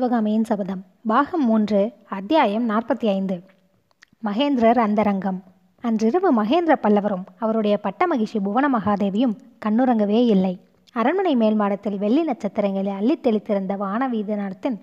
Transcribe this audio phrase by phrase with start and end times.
[0.00, 0.82] சிவகாமியின் சபதம்.
[1.06, 3.42] பாகம் மூன்று அத்தியாயம் நாற்பத்தி ஐந்து
[4.24, 5.42] மகேந்திரர் அந்தரங்கம்.
[5.82, 9.34] அன்றிரவு மகேந்திர பல்லவரும் அவருடைய பட்டமகிஷி புவன மகாதேவியும்
[9.66, 10.60] கண்ணுறங்கவே இல்லை.
[10.92, 14.78] அரண்மனை மேல் மாடத்தில் வெள்ளி நட்சத்திரங்களை அள்ளித் தெளித்திருந்த வானவீதனத்தின்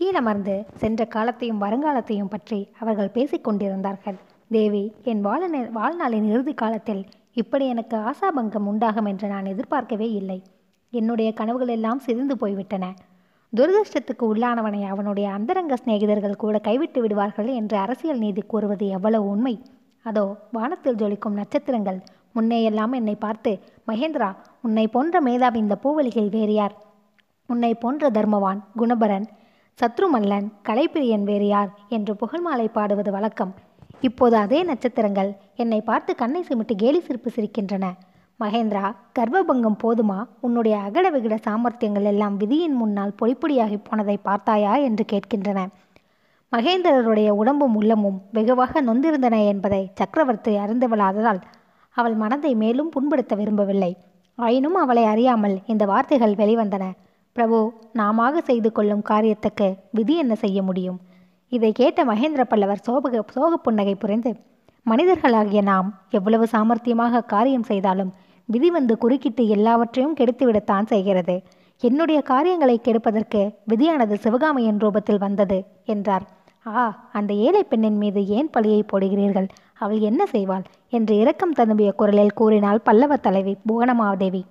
[0.00, 4.16] கீழமர்ந்து சென்ற காலத்தையும் வருங்காலத்தையும் பற்றி அவர்கள் பேசிக் கொண்டிருந்தார்கள்.
[4.50, 10.42] தேவி என் வாழ வாழ்நாளின் இறுதி காலத்தில் இப்படி எனக்கு ஆசாபங்கம் உண்டாகும் என்று நான் எதிர்பார்க்கவே இல்லை.
[10.90, 12.94] என்னுடைய கனவுகள் எல்லாம் சிதைந்து போய்விட்டன.
[13.52, 19.54] துரதிருஷ்டத்துக்கு உள்ளானவனை அவனுடைய அந்தரங்க சிநேகிதர்கள் கூட கைவிட்டு விடுவார்கள் என்று அரசியல் நீதி கூறுவது எவ்வளவு உண்மை?
[20.06, 21.98] அதோ வானத்தில் ஜொலிக்கும் நட்சத்திரங்கள்
[22.34, 23.52] முன்னேயெல்லாம் என்னை பார்த்து
[23.88, 24.28] மகேந்திரா
[24.62, 26.74] உன்னை போன்ற மேதாவி இந்த பூவலிகள் வேறு யார்?
[27.48, 29.26] உன்னை போன்ற தர்மவான் குணபரன்
[29.78, 31.70] சத்ருமல்லன் கலைப்பிரியன் வேறு யார்?
[31.88, 33.54] என்று புகழ்மாலை பாடுவது வழக்கம்.
[34.00, 37.86] இப்போது அதே நட்சத்திரங்கள் என்னை பார்த்து கண்ணை சிமிட்டு கேலி சிரிப்பு சிரிக்கின்றன.
[38.40, 40.24] மகேந்திரா கர்ப்பபங்கம் போதுமா?
[40.40, 44.76] உன்னுடைய அகட விகட சாமர்த்தியங்கள் எல்லாம் விதியின் முன்னால் பொடிப்பொடியாகி போனதை பார்த்தாயா?
[44.76, 45.66] என்று கேட்கின்றன.
[46.52, 51.40] மகேந்திரருடைய உடம்பும் உள்ளமும் வெகுவாக நொந்திருந்தன என்பதை சக்கரவர்த்தி அறிந்துவிடாததால்
[51.96, 53.96] அவள் மனதை மேலும் புண்படுத்த விரும்பவில்லை.
[54.34, 56.84] ஆயினும் அவளை அறியாமல் இந்த வார்த்தைகள் வெளிவந்தன.
[57.32, 60.98] பிரபு நாமாக செய்து கொள்ளும் காரியத்துக்கு விதி என்ன செய்ய முடியும்?
[61.48, 64.32] இதை கேட்ட மகேந்திர பல்லவர் சோபக சோக புன்னகை புரிந்து
[64.90, 68.12] மனிதர்களாகிய நாம் எவ்வளவு சாமர்த்தியமாக காரியம் செய்தாலும்
[68.48, 71.36] விதி வந்து குறுக்கிட்டு எல்லாவற்றையும் கெடுத்துவிடத்தான் செய்கிறது.
[71.82, 76.24] என்னுடைய காரியங்களை கெடுப்பதற்கு விதியானது சிவகாமியின் ரூபத்தில் வந்தது என்றார்.
[76.66, 79.48] ஆ அந்த ஏழை பெண்ணின் மீது ஏன் பழியை போடுகிறீர்கள்?
[79.78, 80.64] அவள் என்ன செய்வாள்?
[80.88, 84.42] என்று இரக்கம் ததும்பிய குரலில் கூறினாள் பல்லவ தலைவி புவனமாதேவி.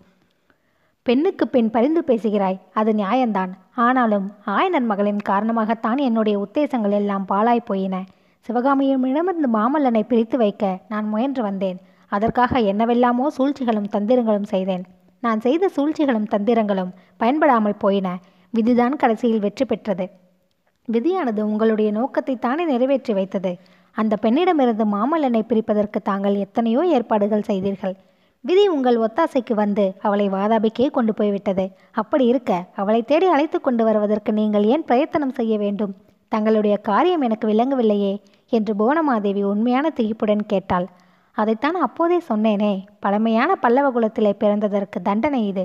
[1.06, 7.95] பெண்ணுக்கு பெண் பரிந்து பேசுகிறாய் அது நியாயம்தான் ஆனாலும் ஆயனர் மகளின் காரணமாகத்தான் என்னுடைய உத்தேசங்கள் எல்லாம் பாழாய் போயின.
[8.45, 11.80] சிவகாமியிடமிருந்து மாமல்லனை பிரித்து வைக்க நான் முயன்று வந்தேன்.
[12.11, 14.83] அதற்காக என்னவெல்லாமோ சூழ்ச்சிகளும் தந்திரங்களும் செய்தேன்.
[15.23, 16.91] நான் செய்த சூழ்ச்சிகளும் தந்திரங்களும்
[17.22, 18.08] பயன்படாமல் போயின.
[18.53, 20.05] விதிதான் கடைசியில் வெற்றி பெற்றது.
[20.87, 23.52] விதியானது உங்களுடைய நோக்கத்தை தானே நிறைவேற்றி வைத்தது.
[23.95, 27.95] அந்த பெண்ணிடமிருந்து மாமல்லனை பிரிப்பதற்கு தாங்கள் எத்தனையோ ஏற்பாடுகள் செய்தீர்கள்.
[28.43, 31.65] விதி உங்கள் ஒத்தாசைக்கு வந்து அவளை வாதாபிக்கே கொண்டு போய்விட்டது.
[32.02, 32.52] அப்படி இருக்க
[32.82, 35.93] அவளை தேடி அழைத்து கொண்டு வருவதற்கு நீங்கள் ஏன் பிரயத்தனம் செய்ய வேண்டும்?
[36.32, 38.14] தங்களுடைய காரியம் எனக்கு விளங்கவில்லையே
[38.52, 40.87] என்று புவனமாதேவி உண்மையான திகிப்புடன் கேட்டாள்.
[41.42, 42.73] அதைத்தான் அப்போதே சொன்னேனே.
[42.99, 45.64] பழமையான பல்லவ குலத்திலே பிறந்ததற்கு தண்டனை இது.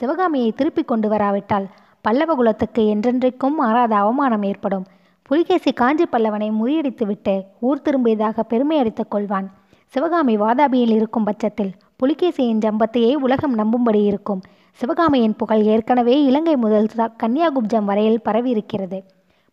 [0.00, 1.66] சிவகாமியை திருப்பி கொண்டு வராவிட்டால்
[2.00, 4.84] பல்லவ குலத்துக்கு என்றென்றைக்கும் மாறாத அவமானம் ஏற்படும்.
[5.22, 9.48] புலிகேசி காஞ்சி பல்லவனை முறியடித்துவிட்டு ஊர் திரும்பியதாக பெருமை அடித்துக் கொள்வான்.
[9.94, 11.72] சிவகாமி வாதாபியில் இருக்கும் பட்சத்தில்
[12.02, 14.40] புலிகேசியின் ஜம்பத்தையே உலகம் நம்பும்படி இருக்கும்.
[14.80, 18.98] சிவகாமியின் புகழ் ஏற்கனவே இலங்கை முதல் கன்னியாகுப்ஜம் வரையில் பரவியிருக்கிறது.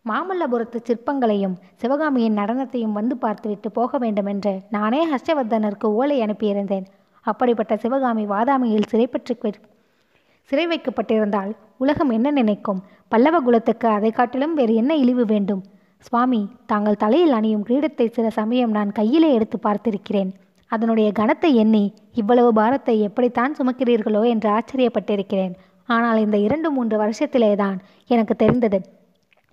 [0.06, 6.88] மாமல்லபுரத்து சிற்பங்களையும் சிவகாமியின் நடனத்தையும் வந்து பார்த்துவிட்டு போக வேண்டுமென்று நானே ஹர்ஷவர்தனருக்கு ஓலை அனுப்பியிருந்தேன்.
[7.26, 9.52] அப்படிப்பட்ட சிவகாமி வாதாமியில் சிறைப்பற்று
[10.52, 12.82] சிறை வைக்கப்பட்டிருந்தால் உலகம் என்ன நினைக்கும்?
[13.08, 15.62] பல்லவ குலத்துக்கு அதை காட்டிலும் வேறு என்ன இழிவு வேண்டும்?
[16.06, 20.32] சுவாமி தாங்கள் தலையில் அணியும் கிரீடத்தை சில சமயம் நான் கையிலே எடுத்து பார்த்திருக்கிறேன்.
[20.72, 25.54] அதனுடைய கனத்தை எண்ணி இவ்வளவு பாரத்தை எப்படித்தான் சுமக்கிறீர்களோ என்று ஆச்சரியப்பட்டிருக்கிறேன்.
[25.86, 27.78] ஆனால் இந்த இரண்டு மூன்று வருஷத்திலே தான்
[28.08, 28.82] எனக்கு தெரிந்தது.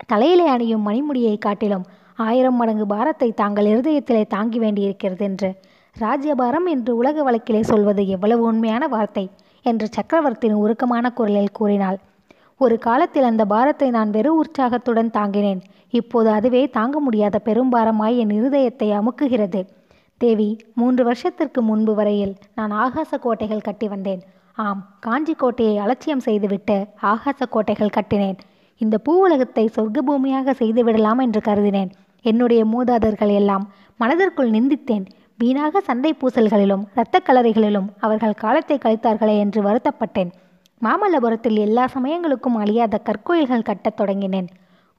[0.06, 1.84] தலையிலே அணியும் மணிமுடியை காட்டிலும்
[2.18, 5.50] ஆயிரம் மடங்கு பாரத்தை தாங்கள் இருதயத்திலே தாங்கி வேண்டியிருக்கிறது என்று
[5.96, 9.30] ராஜ்யபாரம் என்று உலக வழக்கிலே சொல்வது எவ்வளவு உண்மையான வார்த்தை
[9.62, 11.98] என்று சக்கரவர்த்தியின் உருக்கமான குரலில் கூறினாள்.
[12.56, 15.60] ஒரு காலத்தில் அந்த பாரத்தை நான் வெறு உற்சாகத்துடன் தாங்கினேன்.
[15.90, 19.60] இப்போது அதுவே தாங்க முடியாத பெரும்பாரமாய் என் இருதயத்தை அமுக்குகிறது.
[20.16, 24.22] தேவி மூன்று வருஷத்திற்கு முன்பு வரையில் நான் ஆகாச கோட்டைகள் கட்டி வந்தேன்.
[24.54, 28.38] ஆம் காஞ்சி கோட்டையை அலட்சியம் செய்துவிட்டு ஆகாச கோட்டைகள் கட்டினேன்.
[28.80, 31.90] இந்த பூ உலகத்தை சொர்க்க பூமியாக செய்துவிடலாம் என்று கருதினேன்.
[32.24, 33.64] என்னுடைய மூதாதர்கள் எல்லாம்
[33.96, 35.04] மனதிற்குள் நிந்தித்தேன்.
[35.38, 40.30] வீணாக சண்டை பூசல்களிலும் இரத்த கலரைகளிலும் அவர்கள் காலத்தை கழித்தார்களே என்று வருத்தப்பட்டேன்.
[40.84, 44.48] மாமல்லபுரத்தில் எல்லா சமயங்களுக்கும் அழியாத கற்கோயில்கள் கட்டத் தொடங்கினேன்.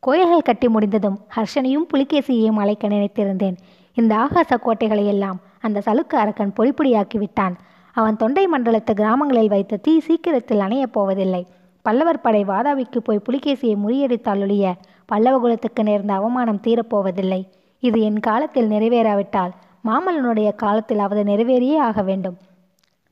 [0.04, 3.58] கோயில்கள் கட்டி முடிந்ததும் ஹர்ஷனையும் புலிகேசியையும் அழைக்க நினைத்திருந்தேன்.
[3.98, 7.56] இந்த ஆகாச கோட்டைகளை எல்லாம் அந்த சலுக்கு அரக்கன் பொடிப்பொடியாக்கி விட்டான்.
[7.96, 11.44] அவன் தொண்டை மண்டலத்து கிராமங்களில் வைத்த தீ சீக்கிரத்தில் அணையப் போவதில்லை.
[11.82, 14.74] பல்லவர் படை வாதாபிக்கு போய் புலிகேசியை முறியடித்தாலொழிய
[15.06, 17.42] பல்லவ குலத்துக்கு நேர்ந்த அவமானம் தீரப்போவதில்லை.
[17.80, 22.38] இது என் காலத்தில் நிறைவேறாவிட்டால் மாமல்லனுடைய காலத்திலாவது நிறைவேறியே ஆக வேண்டும்.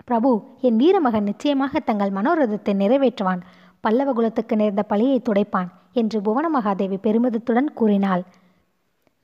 [0.06, 3.42] பிரபு என் வீரமகன் நிச்சயமாக தங்கள் மனோரதத்தை நிறைவேற்றுவான்.
[3.80, 8.24] பல்லவ குலத்துக்கு நேர்ந்த பழியை துடைப்பான் என்று புவன மகாதேவி பெருமிதத்துடன் கூறினாள்.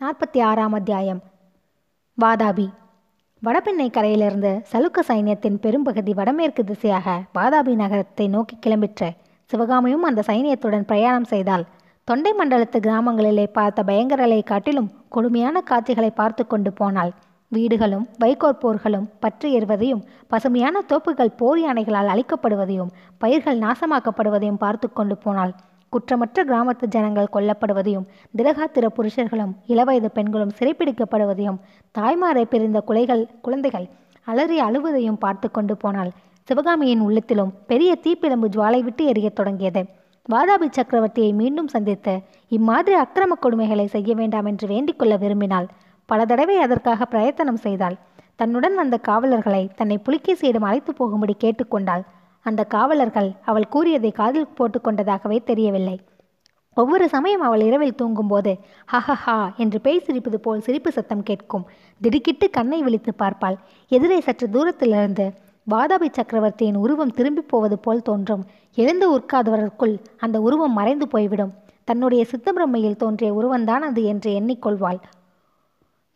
[0.01, 1.21] நாற்பத்தி ஆறாம் அத்தியாயம்.
[2.21, 2.67] வாதாபி.
[3.43, 9.09] வடபெண்ணை கரையிலிருந்து சலுக்க சைன்யத்தின் பெரும்பகுதி வடமேற்கு திசையாக வாதாபி நகரத்தை நோக்கி கிளம்பிற்று.
[9.51, 11.65] சிவகாமியும் அந்த சைனியத்துடன் பிரயாணம் செய்தால்
[12.07, 17.11] தொண்டை மண்டலத்து கிராமங்களிலே பார்த்த பயங்கரலை காட்டிலும் கொடுமையான காட்சிகளை பார்த்து கொண்டு போனாள்.
[17.51, 25.53] வீடுகளும் வைகோர் போர்களும் பற்றி எறிவதையும் பசுமையான தோப்புகள் போர் யானைகளால் அழிக்கப்படுவதையும் பயிர்கள் நாசமாக்கப்படுவதையும் பார்த்து கொண்டு போனாள்.
[25.93, 31.61] குற்றமற்ற கிராமத்து ஜனங்கள் கொல்லப்படுவதையும் திரகாத்திர புருஷர்களும் இளவயது பெண்களும் சிறைப்பிடிக்கப்படுவதையும்
[31.95, 33.87] தாய்மாரை பிரிந்த குலைகள் குழந்தைகள்
[34.27, 36.11] அலறி அழுவதையும் பார்த்து கொண்டு போனாள்.
[36.47, 39.81] சிவகாமியின் உள்ளத்திலும் பெரிய தீப்பிழம்பு ஜுவாலை விட்டு எரியத் தொடங்கியது.
[40.29, 42.13] வாதாபி சக்கரவர்த்தியை மீண்டும் சந்தித்து
[42.47, 45.67] இம்மாதிரி அக்கிரம கொடுமைகளை செய்ய வேண்டாம் என்று வேண்டிக் கொள்ள விரும்பினாள்.
[46.05, 47.95] பல தடவை அதற்காக பிரயத்தனம் செய்தாள்.
[48.35, 52.03] தன்னுடன் வந்த காவலர்களை தன்னை புலிகேசியிடம் அழைத்து போகும்படி கேட்டுக்கொண்டாள்
[52.45, 55.97] அந்த காவலர்கள் அவள் கூறியதை காதில் போட்டுக்கொண்டதாகவே தெரியவில்லை.
[56.77, 58.53] ஒவ்வொரு சமயம் அவள் இரவில் தூங்கும்போது
[58.91, 61.65] ஹஹஹா என்று பேய் சிரிப்பது போல் சிரிப்பு சத்தம் கேட்கும்.
[62.01, 63.57] திடுக்கிட்டு கண்ணை விழித்து பார்ப்பாள்.
[63.91, 65.27] எதிரே சற்று தூரத்திலிருந்து
[65.71, 68.43] வாதாபி சக்கரவர்த்தியின் உருவம் திரும்பி போவது போல் தோன்றும்.
[68.75, 71.53] எழுந்து உட்காதவருக்குள் அந்த உருவம் மறைந்து போய்விடும்.
[71.83, 74.99] தன்னுடைய சித்தபிரமையில் தோன்றிய உருவம்தான் அது என்று எண்ணிக்கொள்வாள்.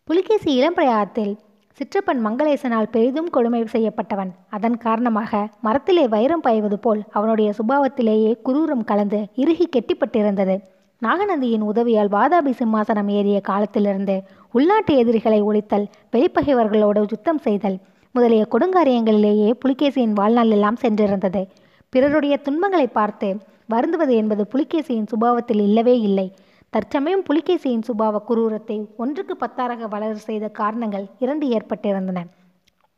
[0.04, 1.34] புலிகேசி இளம்பிரயாத்தில்
[1.78, 4.31] சிற்றப்பன் மங்களேசனால் பெரிதும் கொடுமை செய்யப்பட்டவன்.
[4.50, 10.57] அதன் காரணமாக மரத்திலே வைரம் பாய்வது போல் அவனுடைய சுபாவத்திலேயே குரூரம் கலந்து இறுகி கெட்டிப்பட்டிருந்தது.
[11.01, 14.16] நாகநந்தியின் உதவியால் வாதாபி சிம்மாசனம் ஏறிய காலத்திலிருந்து
[14.51, 17.78] உள்நாட்டு எதிரிகளை ஒழித்தல் வெளிப்பகைவர்களோடு யுத்தம் செய்தல்
[18.15, 21.41] முதலிய கொடுங்காரியங்களிலேயே புலிகேசியின் வாழ்நாள் எல்லாம் சென்றிருந்தது.
[21.89, 23.27] பிறருடைய துன்பங்களை பார்த்து
[23.73, 26.25] வருந்துவது என்பது புலிகேசியின் சுபாவத்தில் இல்லவே இல்லை.
[26.73, 32.19] தற்சமயம் புலிகேசியின் சுபாவ குரூரத்தை ஒன்றுக்கு பத்தாறாக வளர செய்த காரணங்கள் இரண்டு ஏற்பட்டிருந்தன.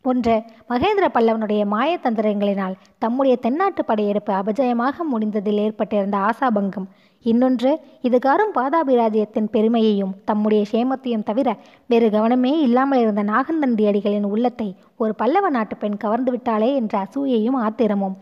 [0.06, 0.36] ஒன்று
[0.70, 6.88] மகேந்திர பல்லவனுடைய மாயத்தந்திரங்களினால் தம்முடைய தென்னாட்டு படையெடுப்பு அபஜயமாக முடிந்ததில் ஏற்பட்டிருந்த ஆசாபங்கம்.
[7.26, 7.72] இன்னொன்று
[8.02, 11.50] இதுகாரும் பாதாபிராஜ்யத்தின் பெருமையையும் தம்முடைய சேமத்தையும் தவிர
[11.86, 17.58] வேறு கவனமே இல்லாமல் இருந்த நாகந்தண்டி அடிகளின் உள்ளத்தை ஒரு பல்லவ நாட்டு பெண் கவர்ந்து விட்டாளே என்ற அசூயையும்
[17.66, 18.16] ஆத்திரமும்.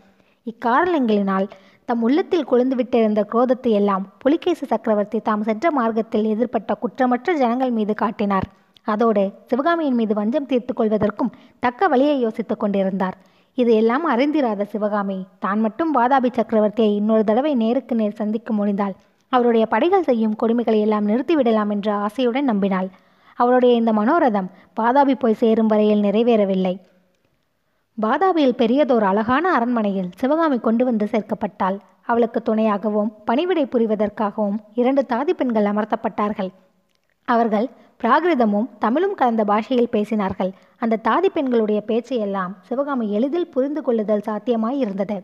[0.46, 1.48] இக்காரணங்களினால்
[1.88, 8.46] தம் உள்ளத்தில் கொழுந்துவிட்டிருந்த குரோதத்தை எல்லாம் புலிகேசி சக்கரவர்த்தி தாம் சென்ற மார்க்கத்தில் எதிர்ப்பட்ட குற்றமற்ற ஜனங்கள் மீது காட்டினார்.
[8.86, 13.16] அதோடு சிவகாமியின் மீது வஞ்சம் தீர்த்து கொள்வதற்கும் தக்க வழியை யோசித்துக் கொண்டிருந்தார்.
[13.60, 18.94] இது எல்லாம் அறிந்திராத சிவகாமி தான் மட்டும் வாதாபி சக்கரவர்த்தியை இன்னொரு தடவை நேருக்கு நேர் சந்திக்க முடிந்தால்
[19.32, 22.88] அவருடைய படைகள் செய்யும் கொடுமைகளை எல்லாம் நிறுத்திவிடலாம் என்ற ஆசையுடன் நம்பினாள்.
[23.38, 24.48] அவருடைய இந்த மனோரதம்
[24.80, 26.74] வாதாபி போய் சேரும் வரையில் நிறைவேறவில்லை.
[27.98, 31.76] பாதாபியில் பெரியதோர் அழகான அரண்மனையில் சிவகாமி கொண்டு வந்து சேர்க்கப்பட்டாள்.
[32.10, 36.50] அவளுக்கு துணையாகவும் பணிவிடை புரிவதற்காகவும் இரண்டு தாதி பெண்கள் அமர்த்தப்பட்டார்கள்.
[37.28, 37.66] அவர்கள்
[38.00, 40.50] பிராகிருதமும் தமிழும் கலந்த பாஷையில் பேசினார்கள்.
[40.82, 45.16] அந்த தாதி பெண்களுடைய பேச்சையெல்லாம் சிவகாமி எளிதில் புரிந்து கொள்ளுதல் சாத்தியமாய் இருந்தது.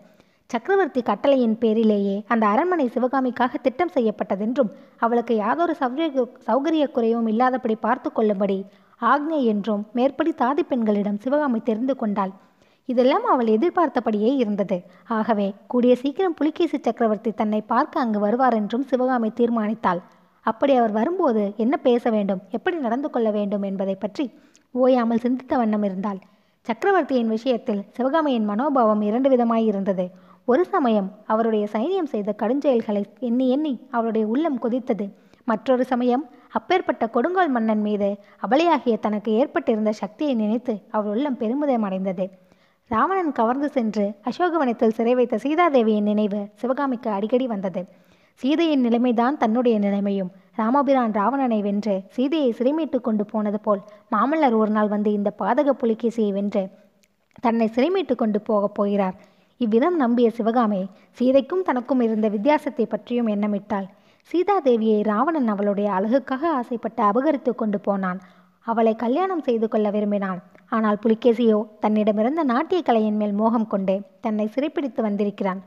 [0.50, 4.72] சக்கரவர்த்தி கட்டளையின் பேரிலேயே அந்த அரண்மனை சிவகாமிக்காக திட்டம் செய்யப்பட்டதென்றும்
[5.04, 8.58] அவளுக்கு யாதொரு சௌகரிய சௌகரிய குறையும் இல்லாதபடி பார்த்து கொள்ளும்படி
[9.12, 12.34] ஆக்ஞை என்றும் மேற்படி தாதி பெண்களிடம் சிவகாமி தெரிந்து கொண்டாள்.
[12.88, 14.78] இதெல்லாம் அவள் எதிர்பார்த்தபடியே இருந்தது.
[15.18, 20.02] ஆகவே கூடிய சீக்கிரம் புலிகேசி சக்கரவர்த்தி தன்னை பார்க்க அங்கு வருவார் என்றும் சிவகாமி தீர்மானித்தாள்.
[20.46, 22.40] அப்படி அவர் வரும்போது என்ன பேச வேண்டும்?
[22.50, 24.24] எப்படி நடந்து கொள்ள வேண்டும் என்பதை பற்றி
[24.74, 26.20] ஓயாமல் சிந்தித்த வண்ணம் இருந்தாள்.
[26.66, 30.06] சக்கரவர்த்தியின் விஷயத்தில் சிவகாமியின் மனோபாவம் இரண்டு விதமாய் இருந்தது.
[30.44, 35.06] ஒரு சமயம் அவருடைய சைனியம் செய்த கடுஞ்செயல்களை எண்ணி எண்ணி அவருடைய உள்ளம் கொதித்தது.
[35.44, 38.08] மற்றொரு சமயம் அப்பேற்பட்ட கொடுங்கோல் மன்னன் மீது
[38.46, 42.26] அபலையாகிய தனக்கு ஏற்பட்டிருந்த சக்தியை நினைத்து அவர் உள்ளம் பெருமிதம் அடைந்தது.
[42.90, 47.82] ராவணன் கவர்ந்து சென்று அசோகவனத்தில் சிறை வைத்த சீதாதேவியின் நினைவு சிவகாமிக்கு அடிக்கடி வந்தது.
[48.40, 50.30] சீதையின் நிலைமைதான் தன்னுடைய நிலைமையும்.
[50.54, 53.80] ராமபிரான் ராவணனை வென்று சீதையை சிறைமீட்டு கொண்டு போனது போல்
[54.14, 56.62] மாமல்லர் ஒரு நாள் வந்து இந்த பாதக புலிகேசியை வென்று
[57.44, 59.16] தன்னை சிறைமீட்டு கொண்டு போகப் போகிறார்.
[59.60, 60.82] இவ்விதம் நம்பிய சிவகாமி
[61.18, 63.86] சீதைக்கும் தனக்கும் இருந்த வித்தியாசத்தை பற்றியும் எண்ணமிட்டாள்.
[64.30, 68.20] சீதாதேவியை ராவணன் அவளுடைய அழகுக்காக ஆசைப்பட்டு அபகரித்து கொண்டு போனான்.
[68.66, 70.40] அவளை கல்யாணம் செய்து கொள்ள விரும்பினான்.
[70.68, 75.62] ஆனால் புலிகேசியோ தன்னிடமிருந்த நாட்டிய கலையின் மேல் மோகம் கொண்டு தன்னை சிறைப்பிடித்து வந்திருக்கிறான்.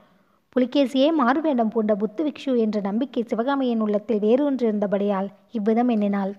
[0.56, 5.27] புலிகேசியே மாறுவேடம் பூண்ட புத்து விக்ஷு என்ற நம்பிக்கை சிவகாமியின் உள்ளத்தில் வேரூன்றிருந்தபடியால்
[5.58, 6.32] இவ்விதம் எண்ணினாள்.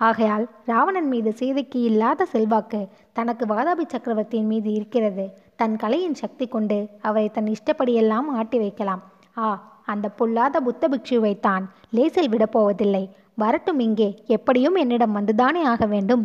[0.00, 2.80] ஆகையால் ராவணன் மீது சீதைக்கு இல்லாத செல்வாக்கு
[3.18, 5.24] தனக்கு வாதாபி சக்கரவர்த்தியின் மீது இருக்கிறது.
[5.60, 9.02] தன் கலையின் சக்தி கொண்டு அவரை தன் இஷ்டப்படியெல்லாம் ஆட்டி வைக்கலாம்.
[9.42, 9.50] ஆ
[9.92, 11.64] அந்த பொல்லாத புத்த பிக்ஷுவை தான்
[11.98, 13.04] லேசில் விடப்போவதில்லை
[13.42, 16.24] வரட்டும் இங்கே எப்படியும் என்னிடம் வந்துதானே ஆக வேண்டும்.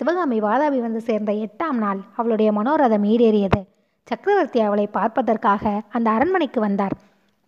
[0.00, 3.60] சிவகாமி வாதாபி வந்து சேர்ந்த எட்டாம் நாள் அவளுடைய மனோரதம் ஈடேறியது.
[4.10, 5.64] சக்கரவர்த்தி அவளை பார்ப்பதற்காக
[5.96, 6.94] அந்த அரண்மனைக்கு வந்தார்.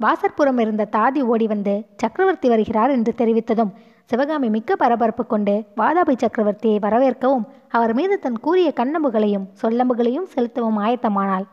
[0.00, 3.72] வாசற்புறம் இருந்த தாதி ஓடி வந்து சக்கரவர்த்தி வருகிறார் என்று தெரிவித்ததும்
[4.10, 7.44] சிவகாமி மிக்க பரபரப்பு கொண்டு வாதாபி சக்கரவர்த்தியை வரவேற்கவும்
[7.78, 11.46] அவர் மீது தன் கூறிய கண்ணம்புகளையும் சொல்லம்புகளையும் செலுத்தவும் ஆயத்தமானாள்.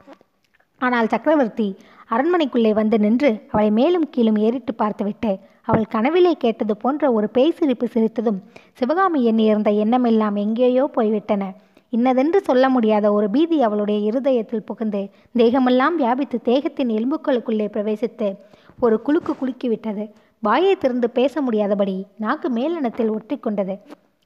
[0.82, 1.68] ஆனால் சக்கரவர்த்தி
[2.16, 5.32] அரண்மனைக்குள்ளே வந்து நின்று அவளை மேலும் கீழும் ஏறிட்டு பார்த்துவிட்டு
[5.70, 8.42] அவள் கனவிலே கேட்டது போன்ற ஒரு பேய் சிரிப்பு சிரித்ததும்
[8.74, 11.46] சிவகாமி எண்ணி இருந்த எண்ணமெல்லாம் எங்கேயோ போய்விட்டன.
[11.89, 18.36] இன்னதென்று சொல்ல முடியாத ஒரு பீதி அவளுடைய இருதயத்தில் புகுந்து தேகமெல்லாம் வியாபித்து தேகத்தின் எலும்புக்களுக்குள்ளே பிரவேசித்து
[18.79, 20.12] ஒரு குலுக்கு குலுக்கிவிட்டது.
[20.39, 23.79] வாயை திறந்து பேச முடியாதபடி நாக்கு மேலெண்ணத்தில் ஒட்டிக்கொண்டது.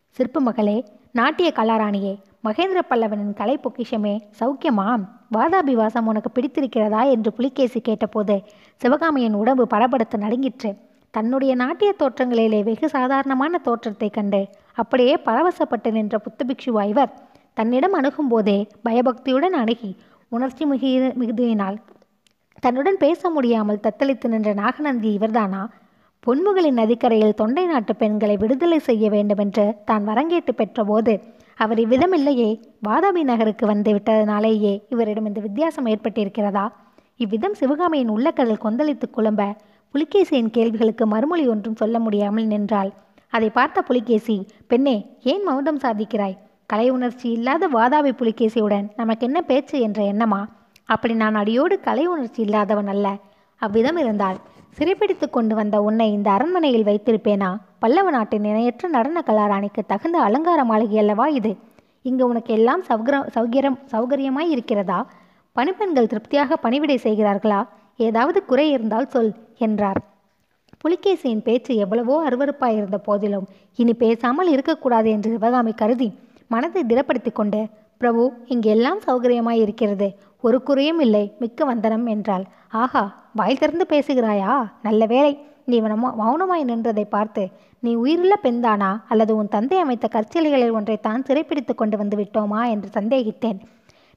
[0.10, 5.06] சிற்பு மகளே நாட்டிய கலாராணியே மகேந்திர பல்லவனின் கலை பொக்கிஷமே சௌக்கியமா
[5.38, 8.42] வாதாபிவாசம் உனக்கு பிடித்திருக்கிறதா என்று புலிகேசி கேட்டபோது
[8.76, 10.76] சிவகாமியின் உடம்பு படபடுத்து நடுங்கிற்று.
[11.12, 17.30] தன்னுடைய நாட்டிய தோற்றங்களிலே வெகு சாதாரணமான தோற்றத்தைக் கண்டு அப்படியே பரவசப்பட்டு நின்ற புத்தபிக்ஷுவா இவர்.
[17.58, 19.92] தன்னிடம் அணுகும்போதே பயபக்தியுடன் அணுகி
[20.30, 20.90] உணர்ச்சி மிகு
[21.22, 21.78] மிகுதியினால்
[22.64, 25.62] தன்னுடன் பேச முடியாமல் தத்தளித்து நின்ற நாகநந்தி இவர்தானா?
[26.24, 31.14] பொன்முகளின் நதிக்கரையில் தொண்டை நாட்டு பெண்களை விடுதலை செய்ய வேண்டுமென்று தான் வரங்கேட்டு பெற்றபோது
[31.56, 32.50] அவர் இவ்விதமில்லையே
[32.88, 36.66] வாதாபி நகருக்கு வந்து விட்டதனாலேயே இவரிடம் இந்த வித்தியாசம் ஏற்பட்டிருக்கிறதா?
[37.18, 39.42] இவ்விதம் சிவகாமியின் உள்ளக்கடல் கொந்தளித்து குழம்ப
[39.94, 42.92] புலிகேசியின் கேள்விகளுக்கு மறுமொழி ஒன்றும் சொல்ல முடியாமல் நின்றாள்.
[43.34, 46.38] அதை பார்த்த புலிகேசி பெண்ணே ஏன் மௌனம் சாதிக்கிறாய்?
[46.72, 49.80] கலை உணர்ச்சி இல்லாத வாதாபி புலிகேசியுடன் நமக்கு என்ன பேச்சு?
[49.80, 50.42] என்ற எண்ணமா?
[50.86, 53.08] அப்படி நான் அடியோடு கலை உணர்ச்சி இல்லாதவன் அல்ல.
[53.62, 54.38] அவ்விதம் இருந்தால்
[54.78, 57.50] சிறைப்பிடித்து கொண்டு வந்த உன்னை இந்த அரண்மனையில் வைத்திருப்பேனா?
[57.80, 61.52] பல்லவ நாட்டின் இணையற்ற நடன கலாராணிக்கு தகுந்த அலங்கார மாளிகை அல்லவா இது?
[62.02, 65.00] இங்கு உனக்கு எல்லாம் சௌகர சௌகரம் சௌகரியமாய் இருக்கிறதா?
[65.56, 67.62] பணிப்பெண்கள் திருப்தியாக பணிவிடை செய்கிறார்களா?
[67.98, 70.02] ஏதாவது குறை இருந்தால் சொல் என்றார்.
[70.84, 76.12] புலிகேசியின் பேச்சு எவ்வளவோ அருவறுப்பாயிருந்த போதிலும் இனி பேசாமல் இருக்கக்கூடாது என்று சிவகாமி கருதி
[76.54, 77.60] மனதை திடப்படுத்திக் கொண்டு
[78.02, 80.08] பிரபு இங்கெல்லாம் சௌகரியமாய் இருக்கிறது.
[80.44, 81.24] ஒரு குறையும் இல்லை.
[81.42, 82.46] மிக்க வந்தனம் என்றாள்.
[82.82, 83.04] ஆஹா
[83.40, 84.54] வாய் திறந்து பேசுகிறாயா?
[84.88, 85.34] நல்ல வேளை.
[85.70, 85.78] நீ
[86.22, 87.44] மௌனமாய் நின்றதை பார்த்து
[87.80, 92.62] நீ உயிருள்ள பெண்தானா அல்லது உன் தந்தை அமைத்த கற்சிலைகளில் ஒன்றை தான் சிறைப்பிடித்து கொண்டு வந்து விட்டோமா?
[92.74, 93.60] என்று சந்தேகித்தேன்.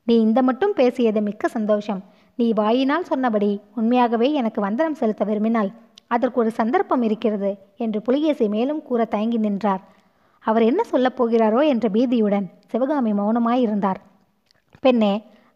[0.08, 2.00] நீ இந்த மட்டும் பேசியது மிக்க சந்தோஷம்.
[2.38, 3.50] நீ வாயினால் சொன்னபடி
[3.80, 5.70] உண்மையாகவே எனக்கு வந்தனம் செலுத்த விரும்பினால்
[6.14, 7.50] அதற்கு ஒரு சந்தர்ப்பம் இருக்கிறது
[7.84, 9.82] என்று புலிகேசி மேலும் கூற தயங்கி நின்றார்.
[10.44, 14.00] அவர் என்ன சொல்லப் போகிறாரோ என்ற பீதியுடன் சிவகாமி மௌனமாய் இருந்தார்
[14.80, 15.12] பெண்ணே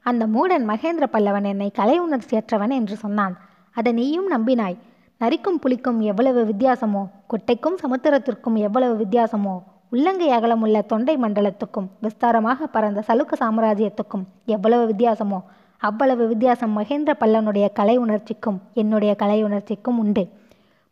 [0.06, 3.34] அந்த மூடன் மகேந்திர பல்லவன் என்னை கலை உணர்ச்சியற்றவன் என்று சொன்னான்.
[3.76, 4.76] அதை நீயும் நம்பினாய்.
[5.20, 9.54] நரிக்கும் புலிக்கும் எவ்வளவு வித்தியாசமோ குட்டைக்கும் சமுத்திரத்திற்கும் எவ்வளவு வித்தியாசமோ
[9.90, 15.38] உள்ளங்கை அகலமுள்ள தொண்டை மண்டலத்துக்கும் விஸ்தாரமாக பறந்த சலுக்க சாம்ராஜ்யத்துக்கும் எவ்வளவு வித்தியாசமோ
[15.82, 20.24] அவ்வளவு வித்தியாசம் மகேந்திர பல்லனுடைய கலை உணர்ச்சிக்கும் என்னுடைய கலை உணர்ச்சிக்கும் உண்டு.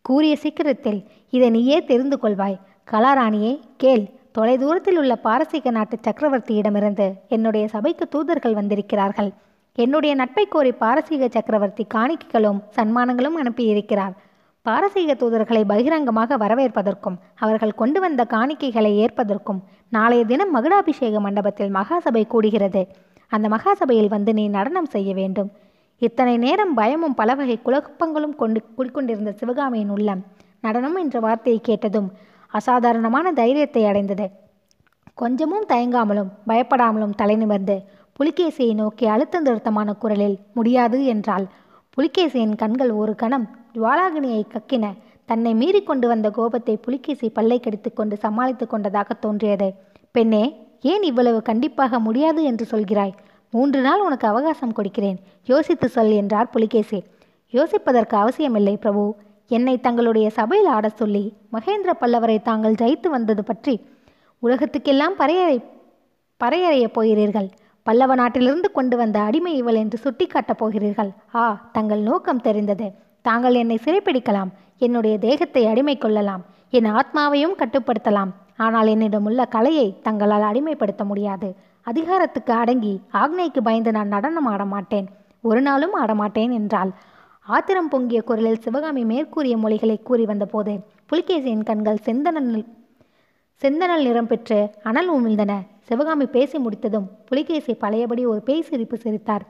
[0.05, 1.01] கூறிய சீக்கிரத்தில்
[1.31, 2.59] இதை நீயே தெரிந்து கொள்வாய்.
[2.89, 4.05] கலாராணியே கேள்
[4.39, 9.31] தொலைதூரத்தில் உள்ள பாரசீக நாட்டு சக்கரவர்த்தியிடமிருந்து என்னுடைய சபைக்கு தூதர்கள் வந்திருக்கிறார்கள்.
[9.79, 14.15] என்னுடைய நட்பை கோரி பாரசீக சக்கரவர்த்தி காணிக்கைகளும் சன்மானங்களும் அனுப்பியிருக்கிறார்.
[14.63, 22.85] பாரசீக தூதர்களை பகிரங்கமாக வரவேற்பதற்கும் அவர்கள் கொண்டு வந்த காணிக்கைகளை ஏற்பதற்கும் நாளைய தினம் மகுடாபிஷேக மண்டபத்தில் மகாசபை கூடுகிறது.
[23.33, 25.51] அந்த மகாசபையில் வந்து நீ நடனம் செய்ய வேண்டும்.
[25.99, 30.25] இத்தனை நேரம் பயமும் பல வகை குழப்பங்களும் கொண்டு குடிக்கொண்டிருந்த சிவகாமியின் உள்ளம்
[30.61, 32.09] நடனம் என்ற வார்த்தையை கேட்டதும்
[32.59, 34.27] அசாதாரணமான தைரியத்தை அடைந்தது.
[35.15, 37.77] கொஞ்சமும் தயங்காமலும் பயப்படாமலும் தலை நிமிர்ந்து
[38.19, 41.47] புலிகேசியை நோக்கி அழுத்த நிறுத்தமான குரலில் முடியாது என்றாள்.
[41.97, 44.85] புலிகேசியின் கண்கள் ஒரு கணம் ஜுவாலாகினியை கக்கின.
[45.29, 49.69] தன்னை மீறி கொண்டு வந்த கோபத்தை புலிகேசி பல்லை கடித்து கொண்டு சமாளித்துக் கொண்டதாக தோன்றியது.
[50.13, 50.45] பெண்ணே
[50.83, 53.15] ஏன் இவ்வளவு கண்டிப்பாக முடியாது என்று சொல்கிறாய்?
[53.53, 55.19] மூன்று நாள் உனக்கு அவகாசம் கொடுக்கிறேன்.
[55.45, 56.99] யோசித்து சொல் என்றார் புலிகேசி.
[57.53, 59.05] யோசிப்பதற்கு அவசியமில்லை பிரபு.
[59.49, 63.75] என்னை தங்களுடைய சபையில் ஆடச் சொல்லி மகேந்திர பல்லவரை தாங்கள் ஜெயித்து வந்தது பற்றி
[64.43, 65.57] உலகத்துக்கெல்லாம் பறையறை
[66.41, 67.49] பறையறையப் போகிறீர்கள்.
[67.83, 71.11] பல்லவ நாட்டிலிருந்து கொண்டு வந்த அடிமை இவள் என்று சுட்டிக்காட்டப் போகிறீர்கள்.
[71.35, 72.87] ஆ தங்கள் நோக்கம் தெரிந்தது.
[73.23, 74.51] தாங்கள் என்னை சிறைப்பிடிக்கலாம்.
[74.79, 78.33] என்னுடைய தேகத்தை அடிமை கொள்ளலாம் என் ஆத்மாவையும் கட்டுப்படுத்தலாம்.
[78.57, 81.55] ஆனால் என்னிடமுள்ள கலையை தங்களால் அடிமைப்படுத்த முடியாது.
[81.83, 85.07] அதிகாரத்துக்கு அடங்கி ஆக்னைக்கு பயந்து நான் நடனம் ஆட மாட்டேன்
[85.41, 86.91] ஒரு நாளும் ஆடமாட்டேன் என்றாள்.
[87.47, 90.81] ஆத்திரம் பொங்கிய குரலில் சிவகாமி மேற்கூறிய மொழிகளை கூறி வந்தபோது
[91.13, 92.65] புலிகேசியின் கண்கள் செந்தனல்
[93.63, 99.47] செந்தனல் நிறம் பெற்று அனல் உமிழ்ந்தன சிவகாமி பேசி முடித்ததும் புலிகேசி பழையபடி ஒரு பேய் சிரிப்பு சிரித்தார்.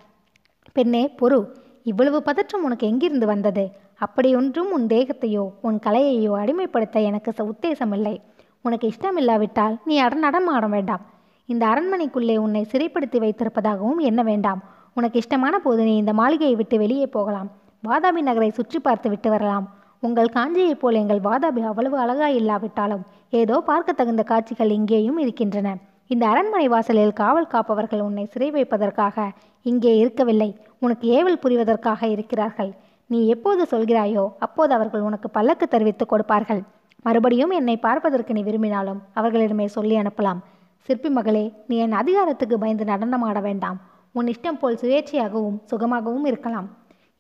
[0.73, 1.47] பெண்ணே பொறு.
[1.83, 3.71] இவ்வளவு பதற்றம் உனக்கு எங்கிருந்து வந்தது?
[3.95, 8.19] அப்படியொன்றும் உன் தேகத்தையோ உன் கலையையோ அடிமைப்படுத்த எனக்கு ச- உத்தேசமில்லை.
[8.63, 11.01] உனக்கு இஷ்டமில்லாவிட்டால் நீ அட நடமாட வேண்டாம்.
[11.47, 14.63] இந்த அரண்மனைக்குள்ளே உன்னை சிறைப்படுத்தி வைத்திருப்பதாகவும் என்ன வேண்டாம்.
[14.95, 17.65] உனக்கு இஷ்டமான போது நீ இந்த மாளிகையை விட்டு வெளியே போகலாம்.
[17.89, 19.67] வாதாபி நகரை சுற்றி பார்த்து விட்டு வரலாம்.
[20.07, 23.03] உங்கள் காஞ்சியைப் போல் எங்கள் வாதாபி அவ்வளவு அழகா இல்லாவிட்டாலும்
[23.41, 25.69] ஏதோ பார்க்க தகுந்த காட்சிகள் இங்கேயும் இருக்கின்றன.
[26.13, 29.27] இந்த அரண்மனை வாசலில் காவல் காப்பவர்கள் உன்னை சிறை வைப்பதற்காக
[29.71, 30.51] இங்கே இருக்கவில்லை.
[30.85, 32.71] உனக்கு ஏவல் புரிவதற்காக இருக்கிறார்கள்.
[33.11, 36.63] நீ எப்போது சொல்கிறாயோ அப்போது அவர்கள் உனக்கு பல்லக்கு தெரிவித்துக் கொடுப்பார்கள்.
[37.07, 40.41] மறுபடியும் என்னை பார்ப்பதற்கு நீ விரும்பினாலும் அவர்களிடமே சொல்லி அனுப்பலாம்.
[40.89, 43.79] சிற்பி மகளே நீ என் அதிகாரத்துக்கு பயந்து நடனமாட வேண்டாம்.
[44.19, 46.69] உன் இஷ்டம் போல் சுயேட்சையாகவும் சுகமாகவும் இருக்கலாம்.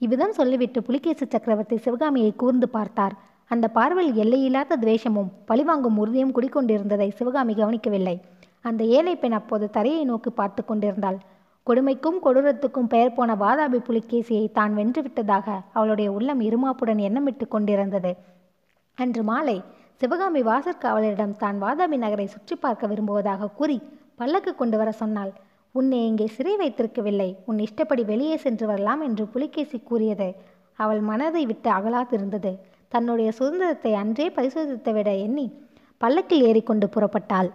[0.00, 3.14] இவ்விதம் சொல்லிவிட்டு புலிகேசி சக்கரவர்த்தி சிவகாமியை கூர்ந்து பார்த்தார்.
[3.50, 8.16] அந்த பார்வையில் எல்லையில்லாத துவேஷமும் பழிவாங்கும் உறுதியும் குடிக்கொண்டிருந்ததை சிவகாமி கவனிக்கவில்லை.
[8.64, 11.18] அந்த ஏழை பெண் அப்போது தரையை நோக்கி பார்த்து கொண்டிருந்தாள்.
[11.66, 18.12] கொடுமைக்கும் கொடூரத்துக்கும் பெயர் போன வாதாபி புலிகேசியை தான் வென்றுவிட்டதாக அவளுடைய உள்ளம் இருமாப்புடன் எண்ணமிட்டு கொண்டிருந்தது.
[18.98, 19.56] அன்று மாலை
[20.00, 23.78] சிவகாமி வாசற்காவலரிடம் தான் வாதாபி நகரை சுற்றி பார்க்க விரும்புவதாக கூறி
[24.20, 25.32] பல்லக்கு கொண்டு வர சொன்னாள்.
[25.78, 27.28] உன்னை இங்கே சிறை வைத்திருக்கவில்லை.
[27.46, 30.28] உன் இஷ்டப்படி வெளியே சென்று வரலாம் என்று புலிகேசி கூறியது.
[30.78, 32.52] அவள் மனதை விட்டு அகலாதிருந்தது
[32.92, 35.46] தன்னுடைய சுதந்திரத்தை அன்றே பரிசோதித்து விட எண்ணி
[36.00, 37.50] பல்லக்கில் ஏறிக்கொண்டு புறப்பட்டாள்.